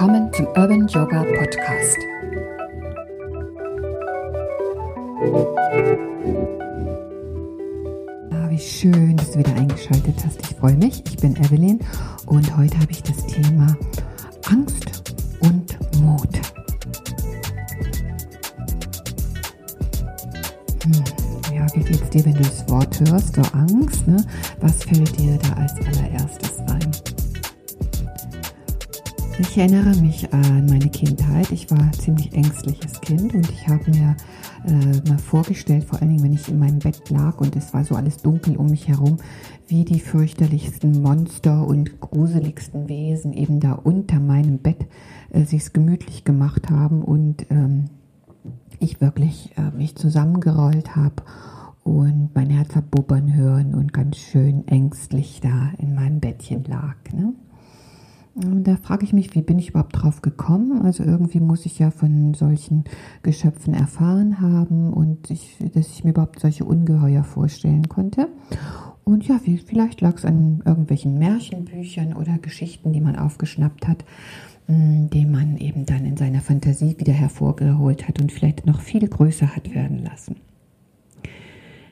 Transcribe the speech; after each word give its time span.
Willkommen 0.00 0.32
zum 0.32 0.46
Urban 0.46 0.88
Yoga 0.88 1.22
Podcast. 1.24 1.98
Ah, 8.30 8.48
wie 8.48 8.58
schön, 8.58 9.14
dass 9.18 9.32
du 9.32 9.40
wieder 9.40 9.54
eingeschaltet 9.56 10.14
hast. 10.24 10.40
Ich 10.40 10.56
freue 10.56 10.76
mich. 10.76 11.02
Ich 11.06 11.18
bin 11.18 11.36
Evelyn 11.36 11.80
und 12.24 12.56
heute 12.56 12.78
habe 12.78 12.90
ich 12.92 13.02
das 13.02 13.26
Thema 13.26 13.76
Angst 14.46 15.14
und 15.40 15.76
Mut. 16.00 16.40
Hm, 20.82 21.54
ja, 21.54 21.66
wie 21.74 21.80
geht's 21.80 22.08
dir, 22.08 22.24
wenn 22.24 22.36
du 22.36 22.42
das 22.42 22.66
Wort 22.70 22.98
hörst, 23.00 23.34
so 23.34 23.42
Angst? 23.52 24.08
Ne? 24.08 24.24
Was 24.60 24.82
fällt 24.82 25.18
dir 25.18 25.36
da 25.36 25.60
als 25.60 25.74
allererstes? 25.74 26.49
Ich 29.40 29.56
erinnere 29.56 29.96
mich 29.96 30.32
an 30.34 30.66
meine 30.66 30.90
Kindheit. 30.90 31.50
Ich 31.50 31.70
war 31.70 31.80
ein 31.80 31.92
ziemlich 31.94 32.34
ängstliches 32.34 33.00
Kind 33.00 33.34
und 33.34 33.50
ich 33.50 33.66
habe 33.66 33.90
mir 33.90 34.14
äh, 34.66 35.08
mal 35.08 35.18
vorgestellt, 35.18 35.84
vor 35.84 35.98
allen 36.00 36.10
Dingen, 36.10 36.22
wenn 36.22 36.34
ich 36.34 36.48
in 36.48 36.58
meinem 36.58 36.78
Bett 36.78 37.08
lag 37.08 37.40
und 37.40 37.56
es 37.56 37.72
war 37.72 37.82
so 37.82 37.94
alles 37.94 38.18
dunkel 38.18 38.56
um 38.56 38.66
mich 38.66 38.86
herum, 38.86 39.16
wie 39.66 39.86
die 39.86 39.98
fürchterlichsten 39.98 41.00
Monster 41.00 41.66
und 41.66 42.00
gruseligsten 42.00 42.88
Wesen 42.90 43.32
eben 43.32 43.60
da 43.60 43.72
unter 43.72 44.20
meinem 44.20 44.58
Bett 44.58 44.86
äh, 45.30 45.44
sich 45.44 45.72
gemütlich 45.72 46.24
gemacht 46.24 46.68
haben 46.68 47.02
und 47.02 47.46
ähm, 47.50 47.86
ich 48.78 49.00
wirklich 49.00 49.54
äh, 49.56 49.74
mich 49.74 49.96
zusammengerollt 49.96 50.96
habe 50.96 51.22
und 51.82 52.30
mein 52.34 52.50
Herz 52.50 52.76
hab 52.76 52.90
bubbern 52.90 53.32
hören 53.34 53.74
und 53.74 53.94
ganz 53.94 54.18
schön 54.18 54.68
ängstlich 54.68 55.40
da 55.40 55.70
in 55.78 55.94
meinem 55.94 56.20
Bettchen 56.20 56.62
lag. 56.64 56.96
Ne? 57.14 57.32
Da 58.34 58.76
frage 58.76 59.04
ich 59.04 59.12
mich, 59.12 59.34
wie 59.34 59.42
bin 59.42 59.58
ich 59.58 59.70
überhaupt 59.70 60.00
drauf 60.00 60.22
gekommen? 60.22 60.82
Also 60.82 61.02
irgendwie 61.02 61.40
muss 61.40 61.66
ich 61.66 61.78
ja 61.78 61.90
von 61.90 62.34
solchen 62.34 62.84
Geschöpfen 63.22 63.74
erfahren 63.74 64.40
haben 64.40 64.92
und 64.92 65.30
ich, 65.30 65.56
dass 65.74 65.88
ich 65.88 66.04
mir 66.04 66.10
überhaupt 66.10 66.38
solche 66.38 66.64
Ungeheuer 66.64 67.24
vorstellen 67.24 67.88
konnte. 67.88 68.28
Und 69.04 69.26
ja, 69.26 69.40
vielleicht 69.66 70.00
lag 70.00 70.16
es 70.16 70.24
an 70.24 70.62
irgendwelchen 70.64 71.18
Märchenbüchern 71.18 72.12
oder 72.12 72.38
Geschichten, 72.38 72.92
die 72.92 73.00
man 73.00 73.16
aufgeschnappt 73.16 73.88
hat, 73.88 74.04
hm, 74.66 75.10
die 75.10 75.26
man 75.26 75.56
eben 75.56 75.84
dann 75.84 76.04
in 76.04 76.16
seiner 76.16 76.40
Fantasie 76.40 76.96
wieder 76.98 77.12
hervorgeholt 77.12 78.06
hat 78.06 78.20
und 78.20 78.30
vielleicht 78.30 78.66
noch 78.66 78.80
viel 78.80 79.08
größer 79.08 79.56
hat 79.56 79.74
werden 79.74 80.04
lassen. 80.04 80.36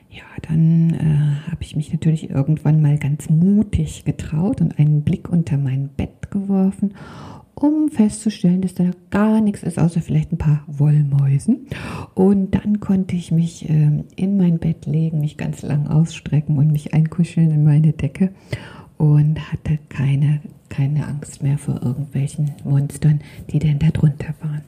Ja, 0.09 0.23
dann 0.41 0.89
äh, 0.93 1.51
habe 1.51 1.61
ich 1.61 1.75
mich 1.75 1.93
natürlich 1.93 2.31
irgendwann 2.31 2.81
mal 2.81 2.97
ganz 2.97 3.29
mutig 3.29 4.05
getraut 4.05 4.59
und 4.59 4.79
einen 4.79 5.03
Blick 5.03 5.29
unter 5.29 5.57
mein 5.57 5.89
Bett 5.89 6.31
geworfen, 6.31 6.95
um 7.53 7.89
festzustellen, 7.89 8.61
dass 8.61 8.73
da 8.73 8.85
gar 9.11 9.39
nichts 9.39 9.61
ist, 9.61 9.77
außer 9.77 10.01
vielleicht 10.01 10.31
ein 10.31 10.39
paar 10.39 10.63
Wollmäusen. 10.65 11.67
Und 12.15 12.55
dann 12.55 12.79
konnte 12.79 13.15
ich 13.15 13.31
mich 13.31 13.69
äh, 13.69 14.03
in 14.15 14.37
mein 14.37 14.57
Bett 14.57 14.87
legen, 14.87 15.19
mich 15.19 15.37
ganz 15.37 15.61
lang 15.61 15.87
ausstrecken 15.87 16.57
und 16.57 16.71
mich 16.71 16.93
einkuscheln 16.95 17.51
in 17.51 17.63
meine 17.63 17.93
Decke 17.93 18.31
und 18.97 19.51
hatte 19.51 19.77
keine, 19.89 20.41
keine 20.69 21.05
Angst 21.07 21.43
mehr 21.43 21.59
vor 21.59 21.83
irgendwelchen 21.83 22.51
Monstern, 22.63 23.21
die 23.51 23.59
denn 23.59 23.77
da 23.77 23.89
drunter 23.89 24.33
waren. 24.41 24.63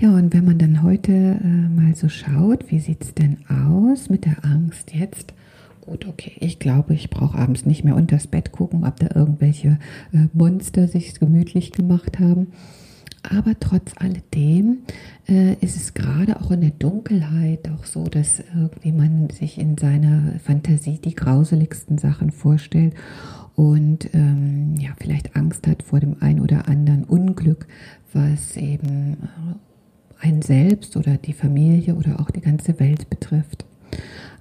Ja, 0.00 0.14
und 0.14 0.32
wenn 0.32 0.44
man 0.44 0.58
dann 0.58 0.84
heute 0.84 1.10
äh, 1.12 1.44
mal 1.44 1.92
so 1.96 2.08
schaut, 2.08 2.70
wie 2.70 2.78
sieht 2.78 3.02
es 3.02 3.14
denn 3.14 3.38
aus 3.48 4.08
mit 4.08 4.26
der 4.26 4.44
Angst 4.44 4.94
jetzt? 4.94 5.34
Gut, 5.80 6.06
okay, 6.06 6.34
ich 6.38 6.60
glaube, 6.60 6.94
ich 6.94 7.10
brauche 7.10 7.36
abends 7.36 7.66
nicht 7.66 7.82
mehr 7.82 7.96
unters 7.96 8.28
Bett 8.28 8.52
gucken, 8.52 8.84
ob 8.84 9.00
da 9.00 9.08
irgendwelche 9.16 9.80
äh, 10.12 10.28
Monster 10.32 10.86
sich 10.86 11.18
gemütlich 11.18 11.72
gemacht 11.72 12.20
haben. 12.20 12.52
Aber 13.24 13.58
trotz 13.58 13.90
alledem 13.96 14.78
äh, 15.28 15.54
ist 15.54 15.74
es 15.74 15.94
gerade 15.94 16.40
auch 16.40 16.52
in 16.52 16.60
der 16.60 16.70
Dunkelheit 16.70 17.68
auch 17.68 17.84
so, 17.84 18.04
dass 18.04 18.40
irgendwie 18.54 18.92
man 18.92 19.30
sich 19.30 19.58
in 19.58 19.76
seiner 19.76 20.38
Fantasie 20.44 21.00
die 21.04 21.16
grauseligsten 21.16 21.98
Sachen 21.98 22.30
vorstellt 22.30 22.94
und 23.56 24.14
ähm, 24.14 24.76
ja, 24.78 24.90
vielleicht 24.96 25.34
Angst 25.34 25.66
hat 25.66 25.82
vor 25.82 25.98
dem 25.98 26.18
ein 26.20 26.38
oder 26.38 26.68
anderen 26.68 27.02
Unglück, 27.02 27.66
was 28.12 28.56
eben 28.56 29.14
äh, 29.14 29.67
ein 30.20 30.42
selbst 30.42 30.96
oder 30.96 31.16
die 31.16 31.32
Familie 31.32 31.94
oder 31.94 32.20
auch 32.20 32.30
die 32.30 32.40
ganze 32.40 32.78
Welt 32.80 33.08
betrifft. 33.10 33.64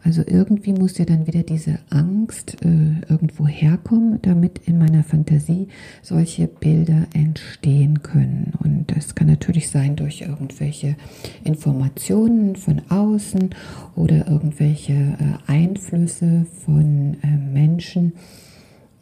Also 0.04 0.24
irgendwie 0.26 0.72
muss 0.72 0.98
ja 0.98 1.06
dann 1.06 1.28
wieder 1.28 1.44
diese 1.44 1.80
Angst 1.90 2.64
äh, 2.64 3.02
irgendwo 3.10 3.46
herkommen, 3.46 4.20
damit 4.22 4.60
in 4.66 4.78
meiner 4.78 5.04
Fantasie 5.04 5.68
solche 6.02 6.48
Bilder 6.48 7.08
entstehen 7.14 8.04
können. 8.04 8.54
Und 8.64 8.96
das 8.96 9.16
kann 9.16 9.28
natürlich 9.28 9.70
sein 9.70 9.98
durch 9.98 10.22
irgendwelche 10.22 10.96
Informationen 11.44 12.56
von 12.56 12.84
außen 12.88 13.50
oder 13.96 14.28
irgendwelche 14.28 14.94
äh, 14.94 15.52
Einflüsse 15.52 16.46
von 16.64 17.18
äh, 17.22 17.28
Menschen, 17.28 18.14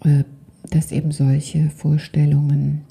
äh, 0.03 0.23
dass 0.71 0.91
eben 0.91 1.11
solche 1.11 1.69
Vorstellungen 1.69 2.81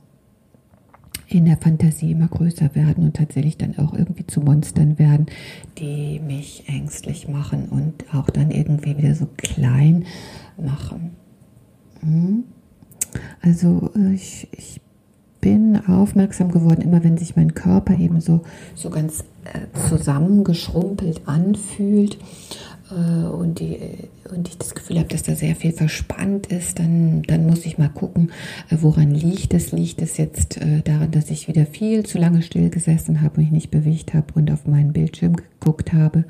in 1.35 1.47
der 1.47 1.57
Fantasie 1.57 2.13
immer 2.13 2.29
größer 2.29 2.75
werden 2.75 3.05
und 3.05 3.17
tatsächlich 3.17 3.57
dann 3.57 3.77
auch 3.79 3.93
irgendwie 3.93 4.27
zu 4.27 4.41
Monstern 4.41 4.99
werden, 4.99 5.27
die 5.79 6.21
mich 6.21 6.65
ängstlich 6.69 7.29
machen 7.29 7.69
und 7.71 8.05
auch 8.15 8.31
dann 8.31 8.51
irgendwie 8.51 8.97
wieder 8.97 9.15
so 9.15 9.27
klein 9.37 10.05
machen. 10.57 11.11
Hm? 12.01 12.45
Also 13.41 13.91
äh, 13.97 14.15
ich, 14.15 14.49
ich 14.53 14.81
bin 15.41 15.77
aufmerksam 15.89 16.51
geworden, 16.53 16.81
immer 16.81 17.05
wenn 17.05 17.19
sich 17.19 17.37
mein 17.37 17.55
Körper 17.55 17.99
eben 17.99 18.21
so, 18.21 18.43
so 18.75 18.89
ganz 18.89 19.25
äh, 19.45 19.67
zusammengeschrumpelt 19.89 21.23
anfühlt 21.27 22.19
und, 22.95 23.61
die, 23.61 23.79
und 24.35 24.49
ich 24.49 24.59
das 24.59 24.75
Gefühl 24.75 24.99
habe, 24.99 25.09
dass 25.09 25.23
da 25.23 25.35
sehr 25.35 25.57
viel 25.57 25.73
verspannt 25.73 26.47
ist, 26.49 26.79
dann, 26.79 27.23
dann 27.23 27.47
muss 27.47 27.67
ich 27.67 27.79
mal 27.79 27.89
gucken, 27.89 28.31
äh, 28.71 28.77
woran 28.81 29.11
liegt 29.11 29.55
es. 29.55 29.73
Liegt 29.73 30.03
es 30.03 30.17
jetzt 30.17 30.59
äh, 30.59 30.83
daran, 30.83 31.11
dass 31.11 31.31
ich 31.31 31.49
wieder 31.49 31.67
viel 31.67 32.05
zu 32.05 32.19
lange 32.19 32.43
still 32.43 32.71
gesessen 32.71 33.21
habe 33.21 33.37
und 33.37 33.45
mich 33.45 33.53
nicht 33.53 33.71
bewegt 33.71 34.15
habe 34.15 34.27
und 34.35 34.51
auf 34.51 34.67
meinen 34.67 34.93
Bildschirm 34.93 35.37
geguckt 35.37 35.93
habe? 35.93 36.25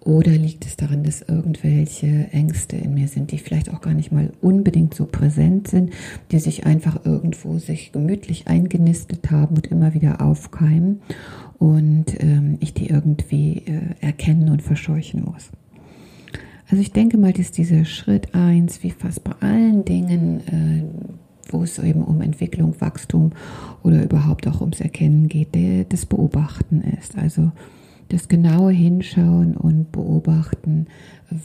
Oder 0.00 0.30
liegt 0.32 0.64
es 0.64 0.76
daran, 0.76 1.02
dass 1.02 1.22
irgendwelche 1.22 2.28
Ängste 2.32 2.76
in 2.76 2.94
mir 2.94 3.08
sind, 3.08 3.30
die 3.30 3.38
vielleicht 3.38 3.72
auch 3.72 3.82
gar 3.82 3.92
nicht 3.92 4.10
mal 4.10 4.32
unbedingt 4.40 4.94
so 4.94 5.04
präsent 5.04 5.68
sind, 5.68 5.92
die 6.30 6.38
sich 6.38 6.64
einfach 6.64 7.04
irgendwo 7.04 7.58
sich 7.58 7.92
gemütlich 7.92 8.46
eingenistet 8.46 9.30
haben 9.30 9.56
und 9.56 9.66
immer 9.66 9.92
wieder 9.92 10.22
aufkeimen 10.22 11.02
und 11.58 12.06
ähm, 12.20 12.56
ich 12.60 12.72
die 12.72 12.88
irgendwie 12.88 13.64
äh, 13.66 13.80
erkennen 14.00 14.48
und 14.48 14.62
verscheuchen 14.62 15.24
muss? 15.24 15.50
Also 16.70 16.82
ich 16.82 16.92
denke 16.92 17.16
mal, 17.16 17.32
dass 17.32 17.50
dieser 17.50 17.84
Schritt 17.84 18.34
eins, 18.34 18.82
wie 18.82 18.90
fast 18.90 19.24
bei 19.24 19.32
allen 19.40 19.84
Dingen, 19.84 20.40
äh, 20.48 20.84
wo 21.50 21.62
es 21.62 21.78
eben 21.78 22.04
um 22.04 22.20
Entwicklung, 22.20 22.78
Wachstum 22.80 23.32
oder 23.82 24.02
überhaupt 24.04 24.46
auch 24.46 24.60
ums 24.60 24.80
Erkennen 24.80 25.28
geht, 25.28 25.54
der, 25.54 25.84
das 25.84 26.04
Beobachten 26.04 26.82
ist. 26.82 27.16
Also 27.16 27.52
das 28.10 28.28
genaue 28.28 28.72
Hinschauen 28.72 29.56
und 29.56 29.92
Beobachten, 29.92 30.86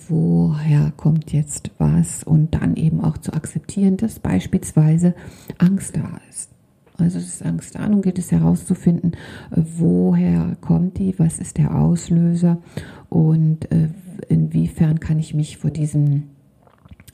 woher 0.10 0.92
kommt 0.98 1.32
jetzt 1.32 1.72
was 1.78 2.24
und 2.24 2.56
dann 2.56 2.76
eben 2.76 3.02
auch 3.02 3.18
zu 3.18 3.34
akzeptieren, 3.34 3.98
dass 3.98 4.20
beispielsweise 4.20 5.16
Angst 5.58 5.96
da 5.96 6.20
ist. 6.30 6.50
Also 6.98 7.18
es 7.18 7.28
ist 7.28 7.46
Angst 7.46 7.76
da 7.76 7.86
und 7.86 8.02
gilt 8.02 8.20
es 8.20 8.32
herauszufinden, 8.32 9.14
woher 9.52 10.56
kommt 10.62 11.00
die, 11.00 11.18
was 11.18 11.40
ist 11.40 11.58
der 11.58 11.76
Auslöser 11.76 12.62
und 13.10 13.72
äh, 13.72 13.90
inwiefern 14.30 15.00
kann 15.00 15.20
ich 15.20 15.34
mich 15.34 15.58
vor 15.58 15.72
diesen 15.72 16.34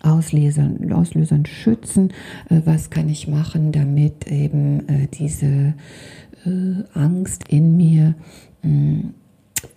Auslesern, 0.01 0.91
Auslösern 0.93 1.45
schützen, 1.45 2.11
äh, 2.49 2.61
was 2.65 2.89
kann 2.89 3.09
ich 3.09 3.27
machen, 3.27 3.71
damit 3.71 4.27
eben 4.27 4.87
äh, 4.87 5.07
diese 5.07 5.73
äh, 6.45 6.83
Angst 6.93 7.49
in 7.49 7.77
mir 7.77 8.15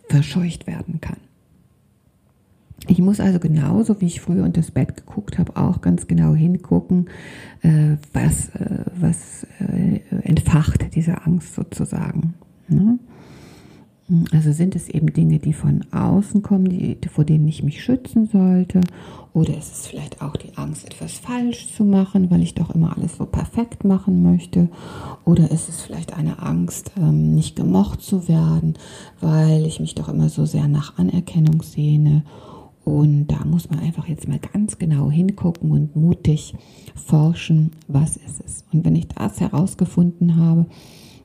verscheucht 0.09 0.67
werden 0.67 1.01
kann. 1.01 1.19
Ich 2.89 2.99
muss 2.99 3.21
also 3.21 3.39
genauso, 3.39 4.01
wie 4.01 4.07
ich 4.07 4.21
früher 4.21 4.43
unter 4.43 4.61
das 4.61 4.73
Bett 4.73 4.97
geguckt 4.97 5.39
habe, 5.39 5.57
auch 5.57 5.83
ganz 5.83 6.09
genau 6.09 6.35
hingucken, 6.35 7.09
was, 8.13 8.51
was 8.99 9.47
entfacht 10.25 10.97
diese 10.97 11.25
Angst 11.25 11.55
sozusagen. 11.55 12.35
Ne? 12.67 12.99
Also 14.33 14.53
sind 14.53 14.77
es 14.77 14.89
eben 14.89 15.13
Dinge, 15.13 15.39
die 15.39 15.53
von 15.53 15.85
außen 15.91 16.43
kommen, 16.43 16.69
die, 16.69 16.99
vor 17.09 17.25
denen 17.25 17.49
ich 17.49 17.63
mich 17.63 17.83
schützen 17.83 18.27
sollte? 18.27 18.81
Oder 19.33 19.57
ist 19.57 19.73
es 19.73 19.87
vielleicht 19.87 20.21
auch 20.21 20.37
die 20.37 20.57
Angst, 20.57 20.85
etwas 20.85 21.13
falsch 21.13 21.75
zu 21.75 21.85
machen, 21.85 22.31
weil 22.31 22.43
ich 22.43 22.55
doch 22.55 22.75
immer 22.75 22.95
alles 22.95 23.17
so 23.17 23.25
perfekt 23.25 23.85
machen 23.85 24.23
möchte? 24.23 24.69
Oder 25.25 25.51
ist 25.51 25.71
es 25.71 25.81
vielleicht 25.81 26.13
eine 26.15 26.43
Angst, 26.43 26.93
ähm, 26.99 27.35
nicht 27.35 27.57
gemocht 27.57 28.03
zu 28.03 28.29
werden, 28.29 28.75
weil 29.21 29.65
ich 29.65 29.81
mich 29.81 29.95
doch 29.95 30.11
immer 30.11 30.29
so 30.29 30.45
sehr 30.45 30.69
nach 30.69 30.99
Anerkennung 30.99 31.63
sehne? 31.63 32.25
Und 32.85 33.29
da 33.29 33.45
muss 33.45 33.71
man 33.71 33.79
einfach 33.79 34.09
jetzt 34.09 34.29
mal 34.29 34.41
ganz 34.41 34.79
genau 34.79 35.11
hingucken 35.11 35.71
und 35.71 35.97
mutig 35.97 36.55
forschen, 36.95 37.71
was 37.89 38.17
ist 38.17 38.43
es. 38.45 38.65
Und 38.73 38.85
wenn 38.85 38.97
ich 38.97 39.09
das 39.09 39.41
herausgefunden 39.41 40.37
habe, 40.37 40.67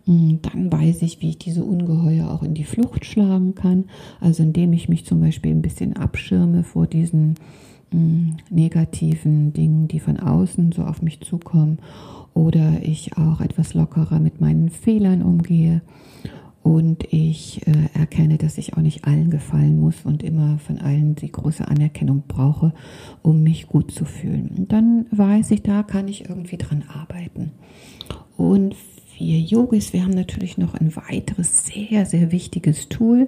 dann 0.08 0.72
weiß 0.72 1.02
ich, 1.02 1.22
wie 1.22 1.30
ich 1.30 1.38
diese 1.38 1.64
Ungeheuer 1.64 2.32
auch 2.32 2.44
in 2.44 2.54
die 2.54 2.64
Flucht 2.64 3.06
schlagen 3.06 3.56
kann. 3.56 3.86
Also 4.22 4.44
indem 4.44 4.74
ich 4.74 4.88
mich 4.88 5.06
zum 5.06 5.20
Beispiel 5.20 5.52
ein 5.52 5.62
bisschen 5.62 5.98
abschirme 5.98 6.64
vor 6.64 6.88
diesen 6.88 7.36
mh, 7.92 8.00
hm, 8.00 8.38
negativen 8.50 9.54
Dingen, 9.54 9.88
die 9.88 10.00
von 10.00 10.20
außen 10.20 10.72
so 10.72 10.84
auf 10.84 11.02
mich 11.02 11.22
zukommen. 11.22 11.80
Oder 12.34 12.84
ich 12.84 13.18
auch 13.18 13.42
etwas 13.42 13.74
lockerer 13.74 14.20
mit 14.20 14.40
meinen 14.40 14.70
Fehlern 14.70 15.24
umgehe 15.24 15.82
und 16.68 17.06
ich 17.14 17.66
äh, 17.66 17.72
erkenne, 17.98 18.38
dass 18.38 18.58
ich 18.58 18.74
auch 18.74 18.82
nicht 18.82 19.06
allen 19.06 19.30
gefallen 19.30 19.80
muss 19.80 20.04
und 20.04 20.22
immer 20.22 20.60
von 20.60 20.80
allen 20.80 21.16
die 21.16 21.32
große 21.32 21.66
Anerkennung 21.66 22.24
brauche, 22.28 22.74
um 23.22 23.42
mich 23.42 23.68
gut 23.68 23.92
zu 23.92 24.04
fühlen. 24.04 24.52
Und 24.58 24.72
dann 24.74 25.06
weiß 25.12 25.52
ich, 25.52 25.64
da 25.64 25.84
kann 25.84 26.10
ich 26.10 26.30
irgendwie 26.30 26.58
dran 26.58 26.84
arbeiten. 26.88 27.52
Und 28.36 28.76
wir 29.18 29.40
Yogis, 29.40 29.94
wir 29.94 30.04
haben 30.04 30.14
natürlich 30.14 30.58
noch 30.58 30.76
ein 30.76 30.96
weiteres 30.96 31.66
sehr, 31.66 32.06
sehr 32.06 32.32
wichtiges 32.32 32.90
Tool, 32.90 33.28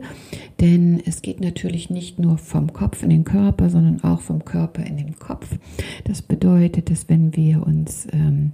denn 0.59 1.01
es 1.06 1.21
geht 1.21 1.41
natürlich 1.41 1.89
nicht 1.89 2.19
nur 2.19 2.38
vom 2.38 2.74
Kopf 2.74 3.03
in 3.03 3.09
den 3.09 3.24
Körper, 3.24 3.69
sondern 3.69 4.03
auch 4.03 4.21
vom 4.21 4.45
Körper 4.45 4.86
in 4.86 4.97
den 4.97 5.18
Kopf. 5.18 5.57
Das 6.06 6.21
bedeutet, 6.21 6.89
dass 6.89 7.09
wenn 7.09 7.36
wir 7.36 7.65
uns 7.65 8.07
ähm, 8.12 8.51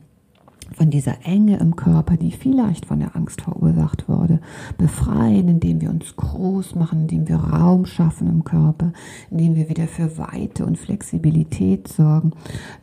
von 0.73 0.89
dieser 0.89 1.25
Enge 1.25 1.57
im 1.57 1.75
Körper, 1.75 2.17
die 2.17 2.31
vielleicht 2.31 2.85
von 2.85 2.99
der 2.99 3.15
Angst 3.15 3.41
verursacht 3.41 4.09
wurde, 4.09 4.39
befreien, 4.77 5.47
indem 5.47 5.81
wir 5.81 5.89
uns 5.89 6.15
groß 6.15 6.75
machen, 6.75 7.01
indem 7.01 7.27
wir 7.27 7.37
Raum 7.37 7.85
schaffen 7.85 8.27
im 8.27 8.43
Körper, 8.43 8.91
indem 9.29 9.55
wir 9.55 9.69
wieder 9.69 9.87
für 9.87 10.17
Weite 10.17 10.65
und 10.65 10.77
Flexibilität 10.77 11.87
sorgen. 11.87 12.31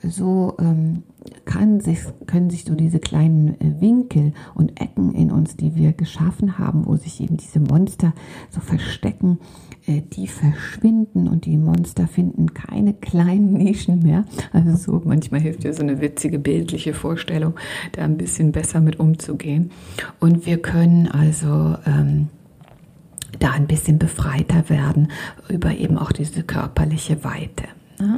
So 0.03 0.55
ähm, 0.59 1.03
sich, 1.83 1.99
können 2.27 2.51
sich 2.51 2.65
so 2.65 2.75
diese 2.75 2.99
kleinen 2.99 3.61
äh, 3.61 3.81
Winkel 3.81 4.33
und 4.55 4.81
Ecken 4.81 5.15
in 5.15 5.31
uns, 5.31 5.57
die 5.57 5.75
wir 5.75 5.93
geschaffen 5.93 6.59
haben, 6.59 6.87
wo 6.87 6.97
sich 6.97 7.21
eben 7.21 7.37
diese 7.37 7.61
Monster 7.61 8.15
so 8.51 8.61
verstecken, 8.61 9.39
äh, 9.87 10.01
die 10.01 10.29
verschwinden 10.29 11.29
und 11.29 11.45
die 11.45 11.57
Monster 11.57 12.07
finden 12.07 12.55
keine 12.55 12.95
kleinen 12.95 13.53
Nischen 13.59 14.01
mehr. 14.01 14.25
Also 14.53 14.77
so 14.77 15.03
manchmal 15.05 15.41
hilft 15.41 15.65
ja 15.65 15.73
so 15.73 15.83
eine 15.83 16.01
witzige 16.01 16.39
bildliche 16.39 16.95
Vorstellung, 16.95 17.55
da 17.93 18.03
ein 18.03 18.17
bisschen 18.17 18.53
besser 18.53 18.81
mit 18.81 18.99
umzugehen. 18.99 19.71
Und 20.21 20.47
wir 20.47 20.59
können 20.59 21.09
also 21.09 21.77
ähm, 21.87 22.29
da 23.39 23.51
ein 23.53 23.67
bisschen 23.67 23.99
befreiter 23.99 24.69
werden 24.69 25.09
über 25.49 25.73
eben 25.73 25.99
auch 25.99 26.13
diese 26.13 26.43
körperliche 26.43 27.25
Weite. 27.25 27.65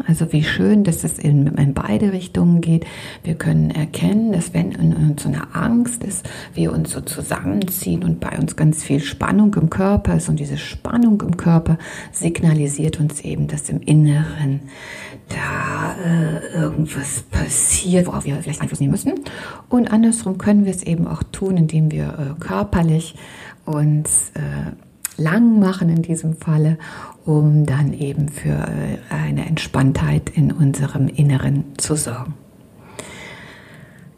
Also 0.07 0.33
wie 0.33 0.45
schön, 0.45 0.85
dass 0.85 1.05
es 1.05 1.19
in, 1.19 1.47
in, 1.47 1.75
beide 1.75 2.13
Richtungen 2.13 2.61
geht. 2.61 2.87
Wir 3.23 3.35
können 3.35 3.71
erkennen, 3.71 4.33
dass 4.33 4.55
wenn 4.55 4.73
in 4.73 4.95
uns 4.95 5.23
so 5.23 5.29
eine 5.29 5.55
Angst 5.55 6.05
ist, 6.05 6.29
wir 6.55 6.73
uns 6.73 6.93
so 6.93 7.01
zusammenziehen 7.01 8.05
und 8.05 8.21
bei 8.21 8.39
uns 8.39 8.57
ganz 8.57 8.83
viel 8.83 9.01
Spannung 9.01 9.55
im 9.55 9.71
Körper 9.71 10.17
ist 10.17 10.29
und 10.29 10.41
diese 10.41 10.59
Spannung 10.59 11.21
im 11.23 11.37
Körper 11.37 11.79
signalisiert 12.13 13.01
uns 13.01 13.21
eben, 13.21 13.47
dass 13.49 13.69
im 13.69 13.81
Inneren 13.81 14.61
da 15.29 15.95
äh, 16.05 16.55
irgendwas 16.55 17.23
passiert, 17.31 18.07
worauf 18.07 18.25
wir 18.25 18.37
vielleicht 18.37 18.61
Einfluss 18.61 18.81
nehmen 18.81 18.93
müssen. 18.93 19.15
Und 19.69 19.91
andersrum 19.91 20.39
können 20.39 20.65
wir 20.65 20.73
es 20.73 20.83
eben 20.83 21.07
auch 21.07 21.23
tun, 21.23 21.57
indem 21.57 21.91
wir 21.91 22.05
äh, 22.05 22.41
körperlich 22.41 23.15
uns 23.65 24.31
äh, 24.35 24.73
lang 25.17 25.59
machen 25.61 25.89
in 25.89 26.03
diesem 26.03 26.37
Falle, 26.37 26.79
um 27.25 27.67
dann 27.67 27.93
eben 27.93 28.29
für 28.29 28.51
äh, 28.51 28.99
eine 29.11 29.47
Entspanntheit 29.47 30.31
in 30.31 30.53
unserem 30.53 31.09
Inneren 31.09 31.65
zu 31.79 31.97
sorgen. 31.97 32.35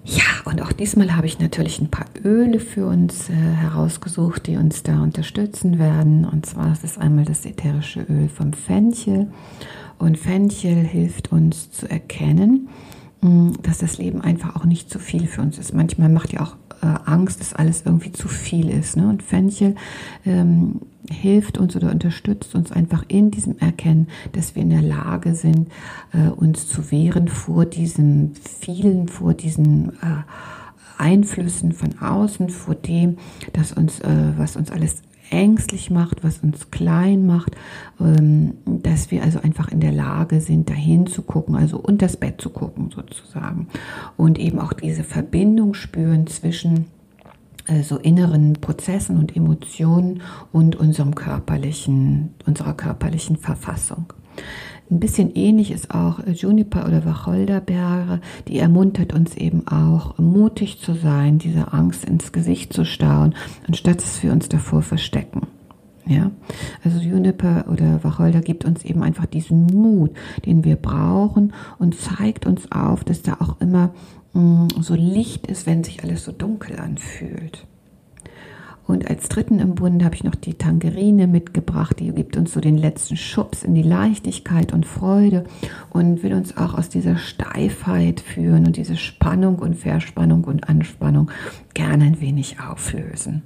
Ja, 0.05 0.23
und 0.45 0.63
auch 0.63 0.71
diesmal 0.71 1.17
habe 1.17 1.27
ich 1.27 1.41
natürlich 1.41 1.81
ein 1.81 1.91
paar 1.91 2.07
Öle 2.25 2.61
für 2.61 2.87
uns 2.87 3.29
äh, 3.29 3.33
herausgesucht, 3.33 4.47
die 4.47 4.57
uns 4.57 4.85
da 4.85 5.03
unterstützen 5.03 5.81
werden. 5.81 6.25
Und 6.25 6.47
zwar 6.47 6.73
ist 6.73 6.85
es 6.85 6.97
einmal 6.97 7.25
das 7.25 7.45
ätherische 7.45 8.03
Öl 8.03 8.29
vom 8.29 8.53
Fenchel. 8.53 9.33
Und 9.99 10.17
Fenchel 10.17 10.77
hilft 10.77 11.33
uns 11.33 11.73
zu 11.73 11.91
erkennen, 11.91 12.69
mh, 13.21 13.55
dass 13.63 13.79
das 13.79 13.99
Leben 13.99 14.21
einfach 14.21 14.55
auch 14.55 14.65
nicht 14.65 14.91
zu 14.91 15.01
viel 15.01 15.27
für 15.27 15.43
uns 15.43 15.59
ist. 15.59 15.75
Manchmal 15.75 16.09
macht 16.09 16.33
ja 16.33 16.41
auch 16.43 16.55
äh, 16.83 16.87
Angst, 17.05 17.41
dass 17.41 17.53
alles 17.53 17.83
irgendwie 17.85 18.13
zu 18.13 18.29
viel 18.29 18.69
ist. 18.69 18.97
Ne? 18.97 19.09
Und 19.09 19.25
Fenchel 19.25 19.75
ähm, 20.25 20.83
hilft 21.11 21.59
uns 21.59 21.77
oder 21.77 21.91
unterstützt 21.91 22.55
uns 22.55 22.73
einfach 22.73 23.05
in 23.09 23.31
diesem 23.31 23.59
Erkennen, 23.59 24.09
dass 24.33 24.55
wir 24.55 24.63
in 24.63 24.71
der 24.71 24.83
Lage 24.83 25.35
sind, 25.35 25.69
äh, 26.13 26.29
uns 26.29 26.69
zu 26.69 26.91
wehren 26.91 27.29
vor 27.29 27.67
diesen 27.67 28.35
vielen, 28.61 29.09
vor 29.09 29.35
diesen 29.35 29.91
äh, 29.91 30.23
Einflüssen 30.99 31.73
von 31.73 31.99
außen, 31.99 32.49
vor 32.49 32.75
dem, 32.75 33.19
dass 33.53 33.73
uns, 33.73 34.01
äh, 34.01 34.33
was 34.37 34.57
uns 34.57 34.71
alles 34.71 35.03
ängstlich 35.31 35.91
macht, 35.91 36.23
was 36.23 36.39
uns 36.39 36.71
klein 36.71 37.27
macht, 37.27 37.57
ähm, 38.01 38.55
dass 38.65 39.11
wir 39.11 39.23
also 39.23 39.41
einfach 39.41 39.69
in 39.69 39.81
der 39.81 39.93
Lage 39.93 40.41
sind, 40.41 40.71
dahin 40.71 41.07
zu 41.07 41.23
gucken, 41.23 41.57
also 41.57 41.79
unter 41.79 42.07
das 42.07 42.17
Bett 42.17 42.41
zu 42.41 42.51
gucken 42.51 42.91
sozusagen. 42.95 43.69
Und 44.17 44.39
eben 44.39 44.59
auch 44.59 44.73
diese 44.73 45.03
Verbindung 45.03 45.75
spüren 45.75 46.27
zwischen 46.27 46.87
so 47.83 47.97
inneren 47.97 48.55
Prozessen 48.55 49.19
und 49.19 49.37
Emotionen 49.37 50.23
und 50.53 50.77
unserem 50.77 51.15
körperlichen, 51.15 52.35
unserer 52.47 52.75
körperlichen 52.75 53.37
Verfassung. 53.37 54.13
Ein 54.89 55.01
bisschen 55.01 55.35
ähnlich 55.35 55.73
ist 55.73 55.93
auch 55.93 56.21
Juniper 56.27 56.87
oder 56.87 57.05
Wacholderbeere, 57.05 58.21
die 58.47 58.59
ermuntert 58.59 59.13
uns 59.15 59.37
eben 59.37 59.67
auch, 59.67 60.17
mutig 60.19 60.81
zu 60.81 60.95
sein, 60.95 61.39
diese 61.39 61.73
Angst 61.73 62.05
ins 62.05 62.31
Gesicht 62.31 62.73
zu 62.73 62.85
stauen, 62.85 63.35
anstatt 63.67 63.97
dass 63.97 64.23
wir 64.23 64.33
uns 64.33 64.49
davor 64.49 64.83
verstecken. 64.83 65.49
Ja, 66.09 66.31
also 66.85 67.01
Juniper 67.01 67.65
oder 67.69 68.05
Wacholder 68.05 68.41
gibt 68.41 68.65
uns 68.65 68.85
eben 68.85 69.03
einfach 69.03 69.27
diesen 69.27 69.67
Mut, 69.67 70.13
den 70.45 70.63
wir 70.63 70.77
brauchen 70.77 71.53
und 71.81 71.97
zeigt 71.99 72.47
uns 72.47 72.71
auf, 72.71 73.03
dass 73.03 73.23
da 73.23 73.39
auch 73.41 73.61
immer 73.61 73.91
mm, 74.26 74.26
so 74.81 74.95
Licht 74.95 75.47
ist, 75.47 75.67
wenn 75.67 75.85
sich 75.85 76.03
alles 76.03 76.25
so 76.25 76.33
dunkel 76.33 76.79
anfühlt. 76.79 77.67
Und 78.87 79.11
als 79.11 79.29
dritten 79.29 79.59
im 79.59 79.75
Bund 79.75 80.05
habe 80.05 80.15
ich 80.15 80.23
noch 80.23 80.37
die 80.37 80.55
Tangerine 80.55 81.27
mitgebracht. 81.27 81.99
Die 81.99 82.13
gibt 82.13 82.37
uns 82.37 82.53
so 82.53 82.61
den 82.61 82.79
letzten 82.79 83.17
Schubs 83.17 83.65
in 83.65 83.75
die 83.75 83.83
Leichtigkeit 83.83 84.73
und 84.73 84.87
Freude 84.87 85.45
und 85.91 86.23
will 86.23 86.35
uns 86.35 86.57
auch 86.57 86.75
aus 86.75 86.89
dieser 86.89 87.17
Steifheit 87.17 88.21
führen 88.21 88.65
und 88.65 88.77
diese 88.77 88.97
Spannung 88.97 89.59
und 89.59 89.75
Verspannung 89.75 90.45
und 90.45 90.69
Anspannung 90.69 91.31
gerne 91.75 92.05
ein 92.05 92.21
wenig 92.21 92.61
auflösen. 92.61 93.43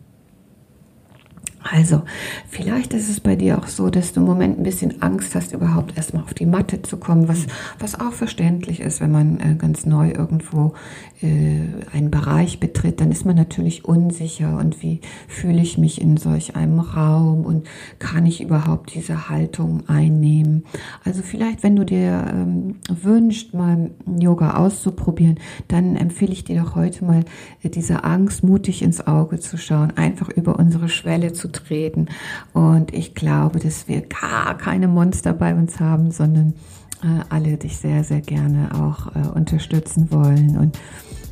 Also, 1.62 2.02
vielleicht 2.48 2.94
ist 2.94 3.10
es 3.10 3.20
bei 3.20 3.36
dir 3.36 3.58
auch 3.58 3.66
so, 3.66 3.90
dass 3.90 4.12
du 4.12 4.20
im 4.20 4.26
Moment 4.26 4.58
ein 4.58 4.62
bisschen 4.62 5.02
Angst 5.02 5.34
hast, 5.34 5.52
überhaupt 5.52 5.96
erstmal 5.96 6.22
auf 6.22 6.32
die 6.32 6.46
Matte 6.46 6.80
zu 6.80 6.96
kommen, 6.96 7.28
was, 7.28 7.46
was 7.78 8.00
auch 8.00 8.12
verständlich 8.12 8.80
ist, 8.80 9.00
wenn 9.00 9.10
man 9.10 9.40
äh, 9.40 9.54
ganz 9.56 9.84
neu 9.84 10.10
irgendwo 10.10 10.72
äh, 11.20 11.60
einen 11.92 12.10
Bereich 12.10 12.60
betritt, 12.60 13.00
dann 13.00 13.10
ist 13.10 13.26
man 13.26 13.36
natürlich 13.36 13.84
unsicher 13.84 14.56
und 14.58 14.82
wie 14.82 15.00
fühle 15.28 15.60
ich 15.60 15.76
mich 15.76 16.00
in 16.00 16.16
solch 16.16 16.56
einem 16.56 16.80
Raum 16.80 17.44
und 17.44 17.68
kann 17.98 18.24
ich 18.24 18.40
überhaupt 18.40 18.94
diese 18.94 19.28
Haltung 19.28 19.82
einnehmen. 19.86 20.64
Also 21.04 21.22
vielleicht, 21.22 21.62
wenn 21.62 21.76
du 21.76 21.84
dir 21.84 22.24
ähm, 22.32 22.76
wünschst, 22.88 23.52
mal 23.52 23.90
Yoga 24.18 24.54
auszuprobieren, 24.56 25.38
dann 25.68 25.96
empfehle 25.96 26.32
ich 26.32 26.44
dir 26.44 26.62
doch 26.62 26.74
heute 26.74 27.04
mal 27.04 27.24
äh, 27.62 27.68
diese 27.68 28.04
Angst 28.04 28.42
mutig 28.42 28.80
ins 28.80 29.06
Auge 29.06 29.40
zu 29.40 29.58
schauen, 29.58 29.90
einfach 29.96 30.30
über 30.30 30.58
unsere 30.58 30.88
Schwelle 30.88 31.34
zu 31.34 31.49
treten. 31.52 32.06
Und 32.52 32.94
ich 32.94 33.14
glaube, 33.14 33.58
dass 33.58 33.88
wir 33.88 34.02
gar 34.02 34.56
keine 34.56 34.88
Monster 34.88 35.32
bei 35.32 35.54
uns 35.54 35.80
haben, 35.80 36.10
sondern 36.10 36.54
äh, 37.02 37.24
alle 37.30 37.56
dich 37.56 37.78
sehr, 37.78 38.04
sehr 38.04 38.20
gerne 38.20 38.68
auch 38.74 39.14
äh, 39.14 39.28
unterstützen 39.28 40.10
wollen 40.10 40.56
und 40.58 40.78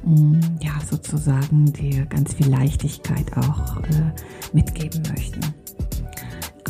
mh, 0.04 0.20
mm, 0.20 0.40
ja, 0.60 0.72
sozusagen 0.88 1.72
dir 1.72 2.06
ganz 2.06 2.34
viel 2.34 2.48
Leichtigkeit 2.48 3.37
auch 3.37 3.76
äh, 3.78 4.12
mitgeben 4.52 5.02
möchten. 5.10 5.40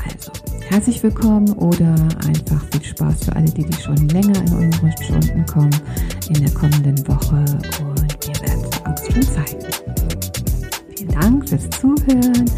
Also, 0.05 0.33
herzlich 0.69 1.03
willkommen 1.03 1.53
oder 1.53 1.95
einfach 2.27 2.65
viel 2.73 2.85
Spaß 2.85 3.25
für 3.25 3.37
alle, 3.37 3.51
die, 3.51 3.65
die 3.65 3.81
schon 3.81 4.09
länger 4.09 4.41
in 4.41 4.55
unsere 4.55 4.93
Stunden 5.03 5.47
kommen, 5.47 5.77
in 6.29 6.45
der 6.45 6.53
kommenden 6.53 7.07
Woche 7.07 7.45
und 7.85 8.27
wir 8.27 8.41
werden 8.41 8.65
es 8.71 8.79
uns 8.81 9.13
schon 9.13 9.23
zeigen. 9.23 9.67
Vielen 10.97 11.11
Dank 11.13 11.49
fürs 11.49 11.71
Zuhören 11.71 12.51